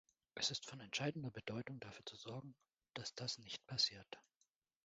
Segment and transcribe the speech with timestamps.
[0.33, 2.55] Es ist von entscheidender Bedeutung, dafür zu sorgen,
[2.95, 4.19] dass das nicht passiert.